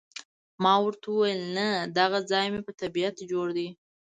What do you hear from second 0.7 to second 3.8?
ورته وویل، نه، دغه ځای مې په طبیعت جوړ دی.